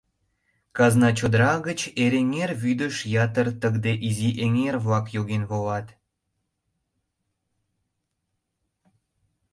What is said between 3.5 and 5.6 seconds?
тыгыде изи эҥер-влак йоген